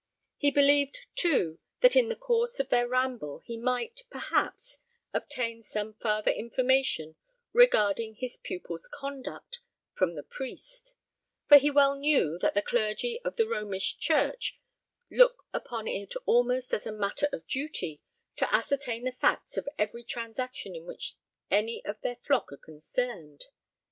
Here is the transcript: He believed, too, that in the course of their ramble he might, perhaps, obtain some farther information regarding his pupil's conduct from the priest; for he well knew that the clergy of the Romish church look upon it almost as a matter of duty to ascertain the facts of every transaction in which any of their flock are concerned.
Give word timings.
He 0.37 0.49
believed, 0.49 1.05
too, 1.13 1.59
that 1.81 1.95
in 1.95 2.09
the 2.09 2.15
course 2.15 2.59
of 2.59 2.69
their 2.69 2.87
ramble 2.87 3.43
he 3.45 3.55
might, 3.55 4.01
perhaps, 4.09 4.79
obtain 5.13 5.61
some 5.61 5.93
farther 5.93 6.31
information 6.31 7.17
regarding 7.53 8.15
his 8.15 8.35
pupil's 8.37 8.87
conduct 8.91 9.59
from 9.93 10.15
the 10.15 10.23
priest; 10.23 10.95
for 11.47 11.57
he 11.57 11.69
well 11.69 11.93
knew 11.93 12.39
that 12.39 12.55
the 12.55 12.63
clergy 12.63 13.21
of 13.23 13.35
the 13.35 13.47
Romish 13.47 13.99
church 13.99 14.57
look 15.11 15.45
upon 15.53 15.87
it 15.87 16.15
almost 16.25 16.73
as 16.73 16.87
a 16.87 16.91
matter 16.91 17.27
of 17.31 17.45
duty 17.45 18.01
to 18.37 18.51
ascertain 18.51 19.03
the 19.03 19.11
facts 19.11 19.55
of 19.55 19.69
every 19.77 20.03
transaction 20.03 20.75
in 20.75 20.85
which 20.85 21.13
any 21.51 21.85
of 21.85 22.01
their 22.01 22.15
flock 22.15 22.51
are 22.51 22.57
concerned. 22.57 23.49